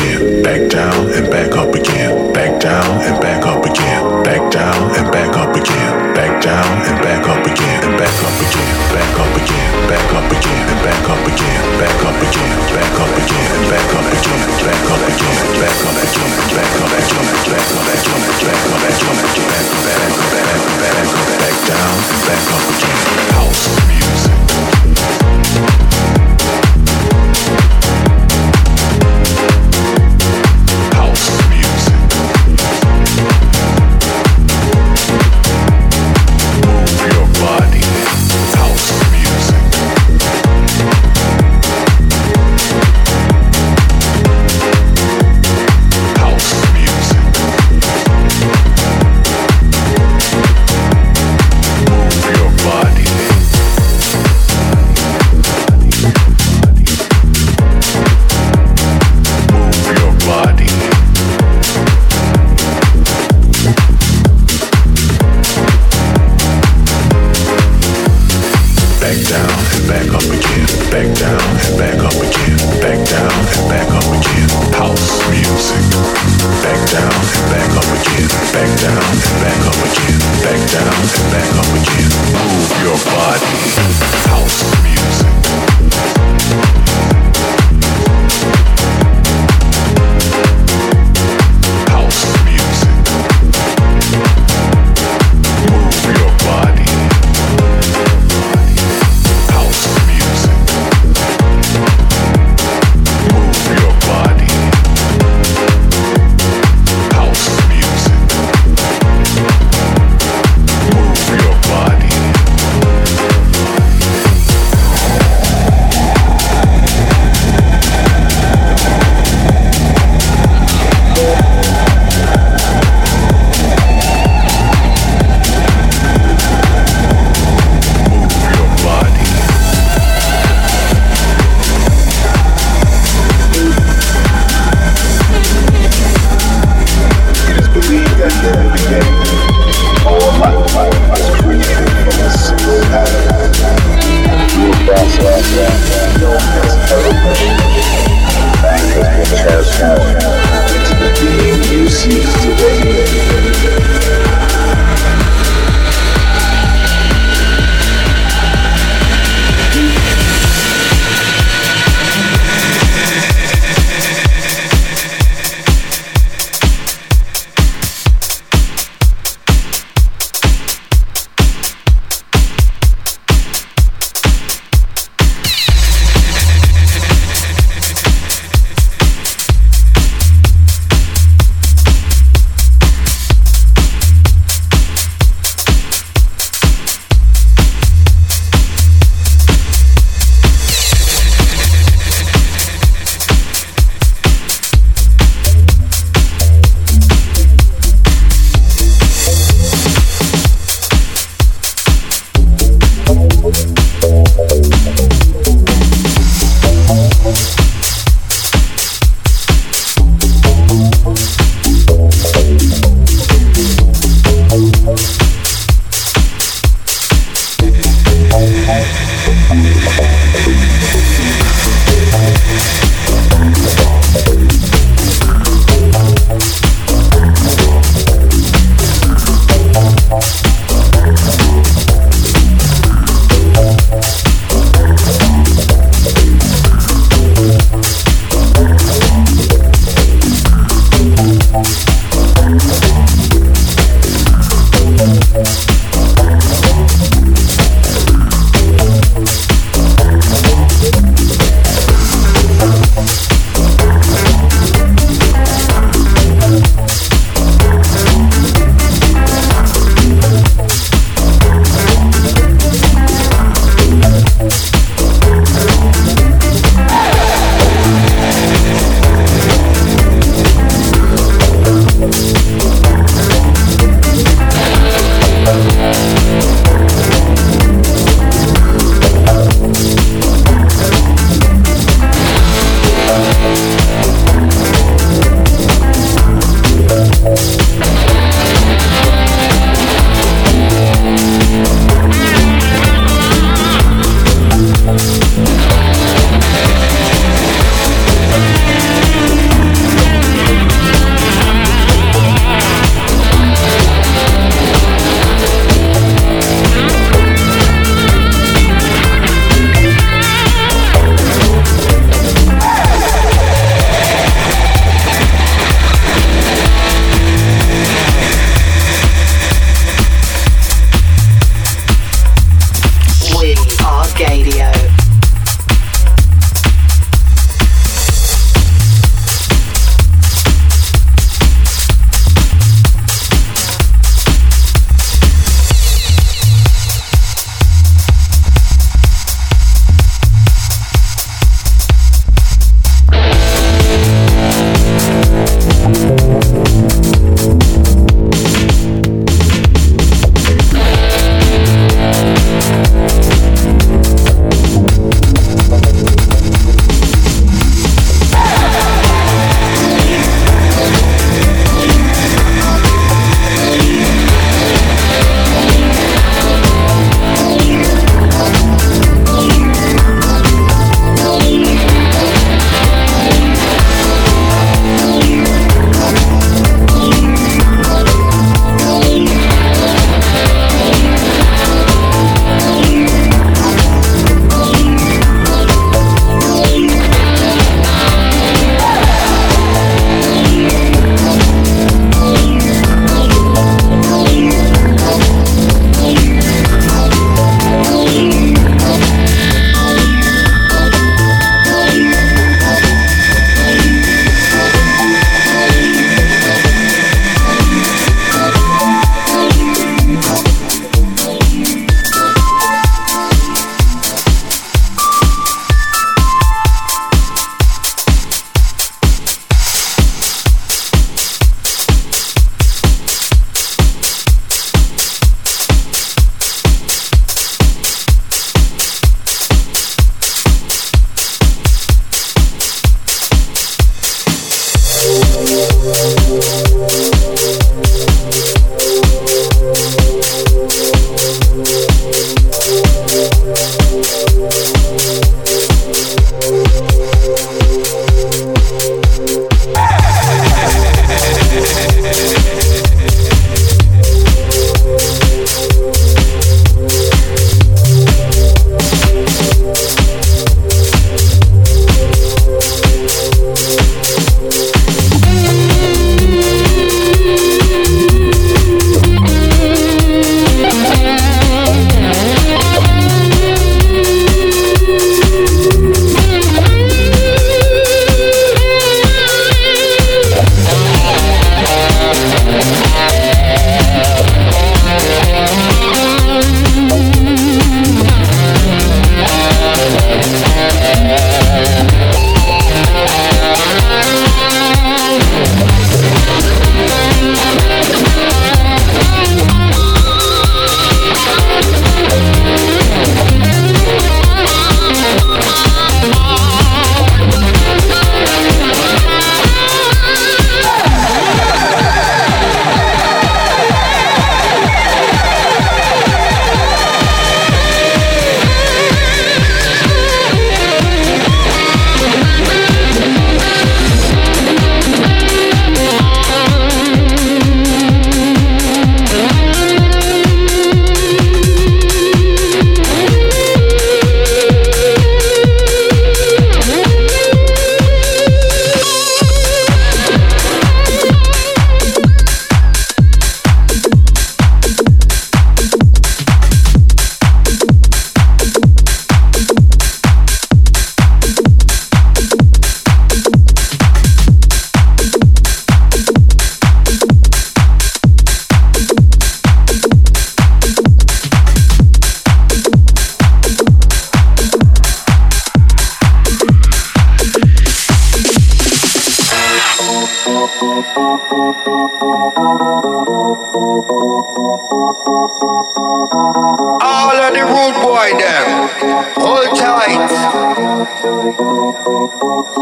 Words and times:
again. 0.00 0.42
Back 0.42 0.70
down 0.70 1.12
and 1.12 1.30
back 1.30 1.56
up 1.56 1.74
again. 1.74 2.32
Back 2.32 2.60
down 2.60 3.00
and 3.04 3.20
back 3.20 3.44
up 3.46 3.64
again. 3.64 4.22
Back 4.24 4.50
down 4.50 4.96
and 4.96 5.10
back 5.12 5.36
up 5.36 5.54
again. 5.54 6.14
Back 6.14 6.42
down 6.42 6.66
and 6.88 6.98
back 7.02 7.28
up 7.28 7.44
again. 7.44 7.84
And 7.84 7.96
back 7.98 8.16
up 8.24 8.36
again. 8.40 8.76
Back 8.92 9.18
up 9.20 9.36
again. 9.36 9.70
Back 9.88 10.12
up 10.14 10.30
again. 10.32 10.64
And 10.70 10.80
back 10.84 11.08
up 11.08 11.26
again. 11.26 11.62
Back 11.80 12.00
up 12.04 12.16
again. 12.20 12.56
Back 12.74 12.96
up 13.00 13.12
again. 13.12 13.48
And 13.56 13.66
back 13.68 13.88
up 13.92 14.08
again. 14.08 14.48
Back 14.64 14.84
up 14.90 15.04
again. 15.04 15.38
Back 15.60 15.80
up 15.80 15.92
again. 15.92 16.20
Back 16.40 16.72
up 16.72 16.80
again. 16.80 16.80
Back 16.80 16.80
up 16.80 17.00
again. 17.00 17.40
Back 17.40 18.58
up 18.60 19.20
again. 19.20 19.48
Back 19.50 19.68
up 19.70 19.80
back 19.80 20.06
back 20.30 20.78
back 20.80 21.08
back 21.40 21.56
down 21.68 21.94
and 22.10 22.20
back 22.26 22.44
up 22.54 22.64
again. 22.72 23.19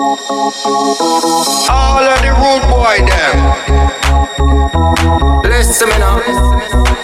All 0.09 2.01
of 2.01 2.19
the 2.23 2.33
rude 2.41 2.65
boy 2.71 2.97
them. 3.05 3.37
Listen 5.43 5.89
me 5.91 5.99
now. 5.99 6.17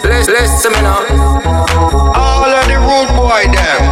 Listen, 0.02 0.32
listen 0.32 0.72
me 0.72 0.80
now. 0.80 1.04
All 2.16 2.48
of 2.48 2.66
the 2.66 2.78
rude 2.80 3.12
boy 3.14 3.44
them. 3.52 3.83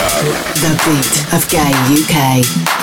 The 0.00 0.72
beat 0.86 1.34
of 1.34 1.46
Gay 1.50 1.72
UK. 1.92 2.79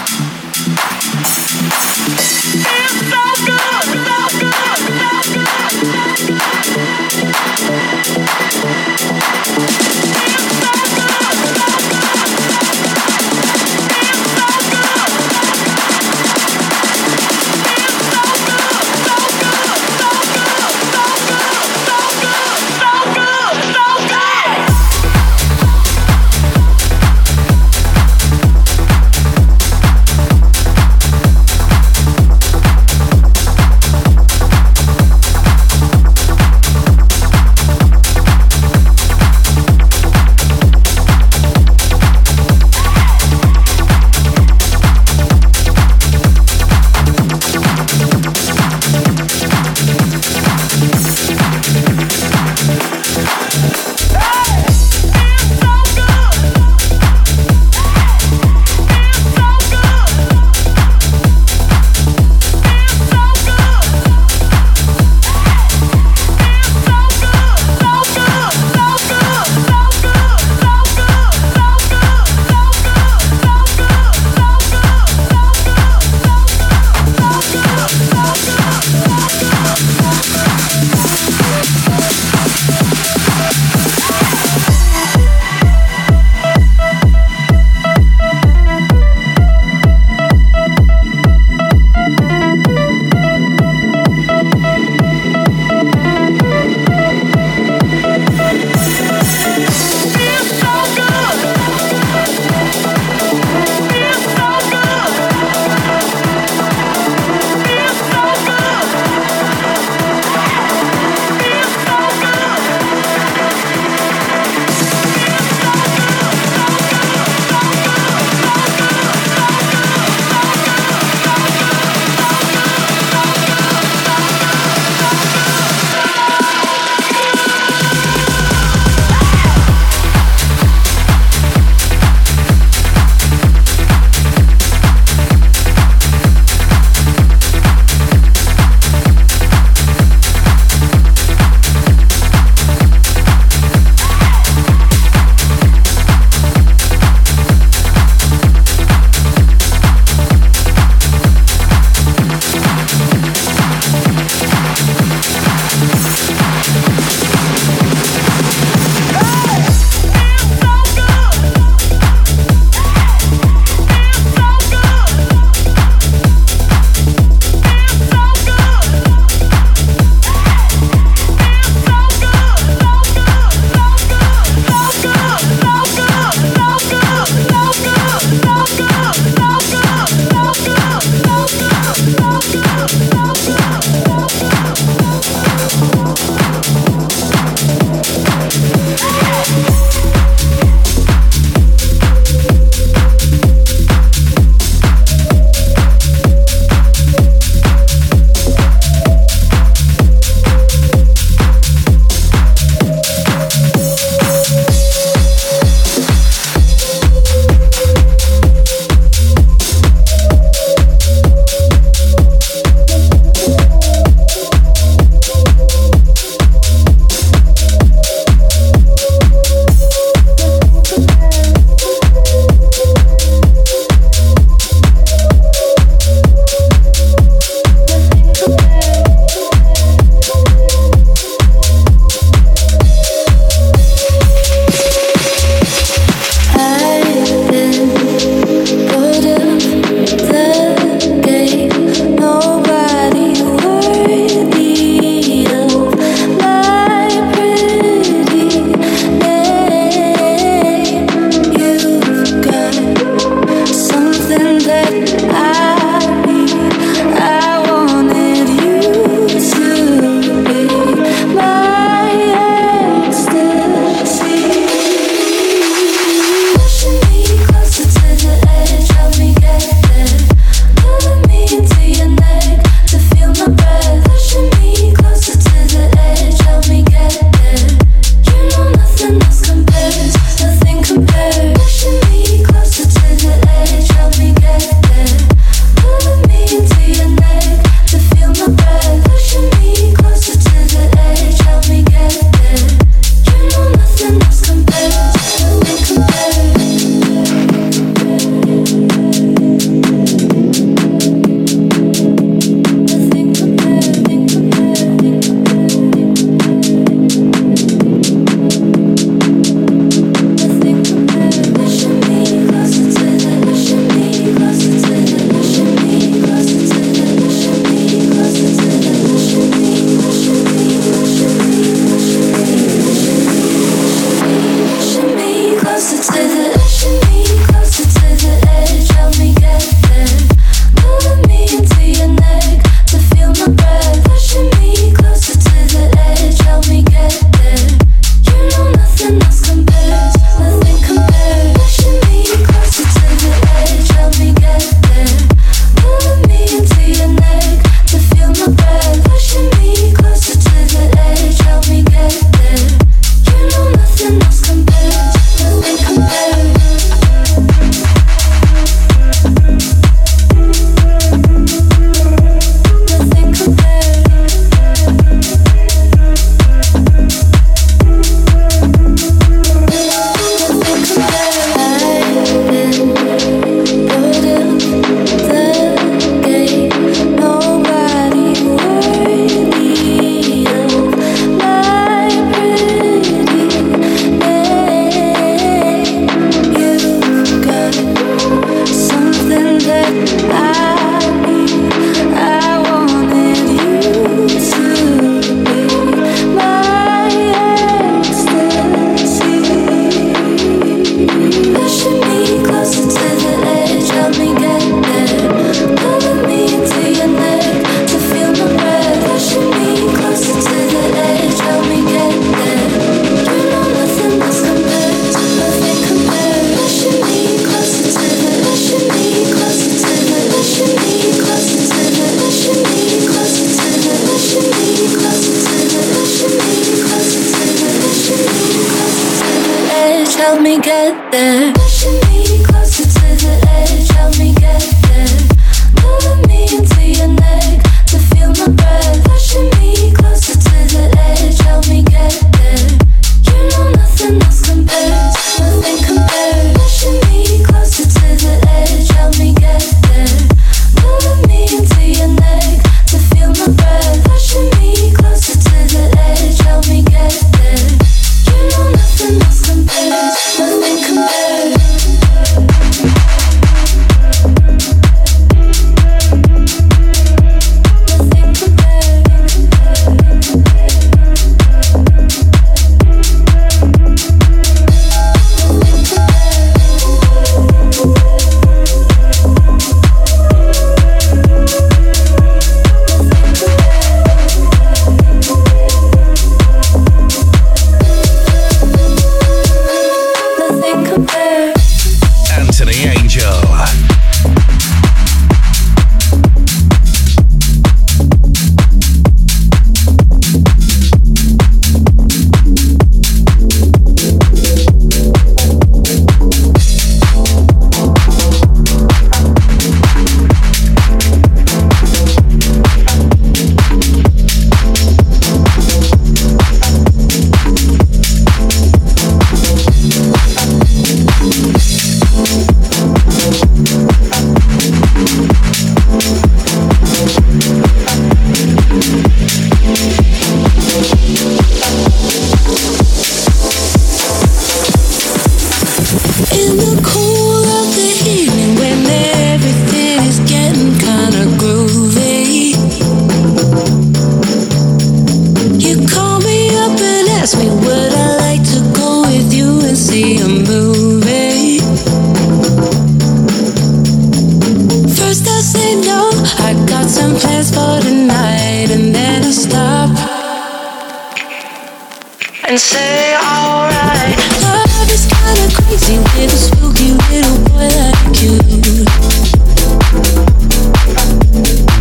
and 562.58 562.62
say 562.62 563.14
alright. 563.14 564.18
Love 564.42 564.90
is 564.90 565.06
kinda 565.06 565.46
crazy 565.54 565.98
with 566.00 566.34
a 566.34 566.38
spooky 566.38 566.90
little 567.12 567.38
boy 567.50 567.70
like 567.78 568.18
you. 568.18 568.34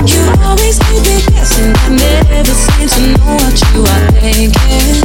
You 0.04 0.20
always 0.44 0.76
keep 0.84 1.00
me 1.08 1.16
guessing, 1.32 1.72
I 1.72 1.88
never 1.96 2.54
seem 2.64 2.88
to 2.92 3.00
know 3.16 3.32
what 3.40 3.56
you 3.72 3.80
are 3.94 4.04
thinking. 4.20 5.00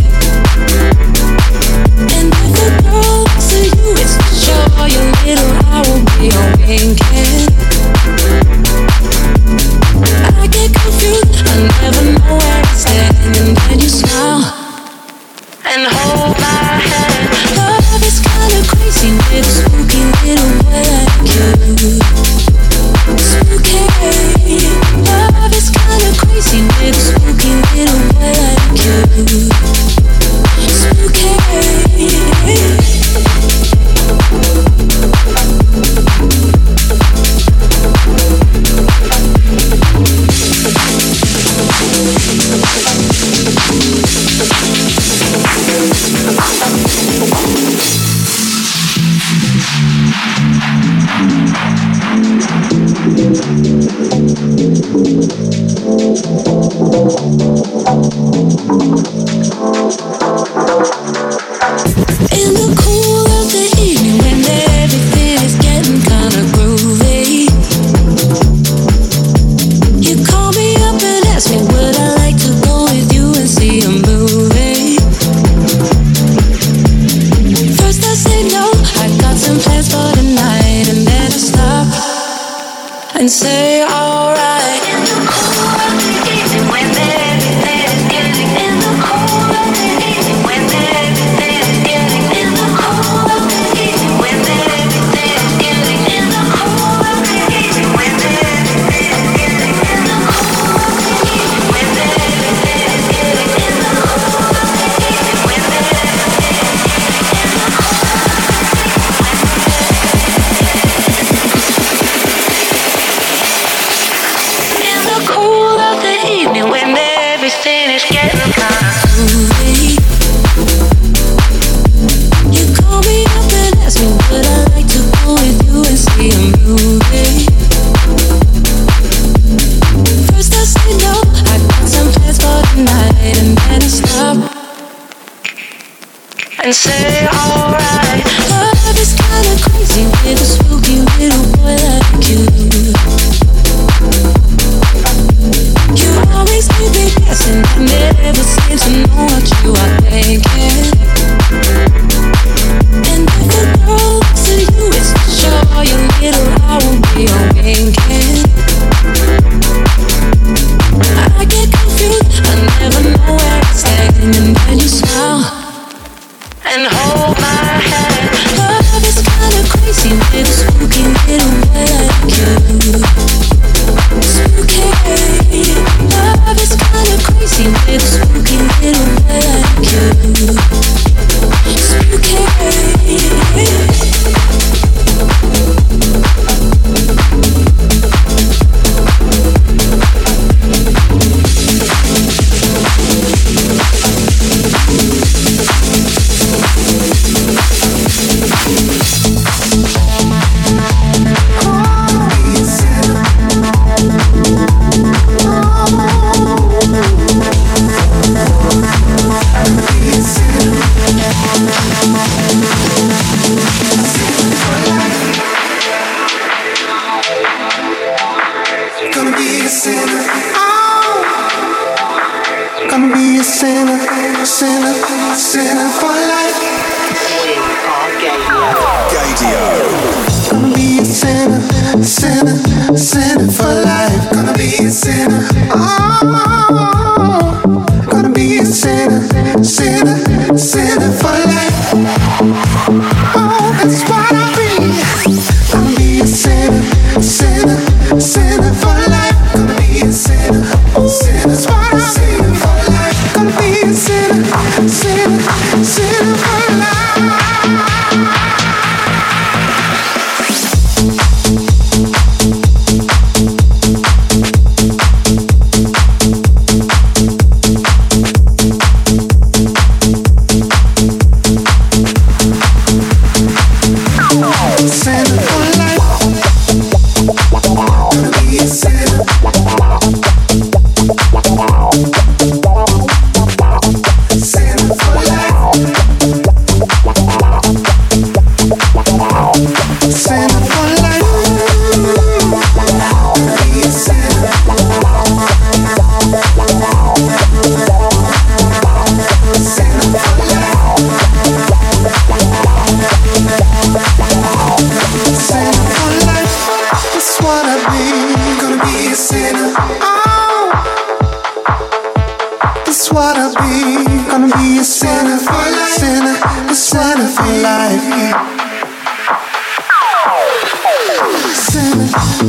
And 2.16 2.28
if 2.44 2.52
the 2.60 2.68
girl 2.84 3.24
looks 3.24 3.50
at 3.56 3.64
you, 3.72 3.96
it's 4.04 4.16
for 4.20 4.34
sure 4.44 4.88
your 4.92 5.08
little 5.24 5.52
eye 5.72 5.84
will 5.88 6.04
be 6.20 6.28
on 6.36 6.52
winking. 6.68 7.48
I 10.36 10.48
get 10.52 10.70
confused, 10.74 11.48
I 11.48 11.56
never 11.80 12.04
know. 12.20 12.51
and 15.74 15.88
hold 15.88 16.38
my 16.38 16.82
hand. 16.84 17.01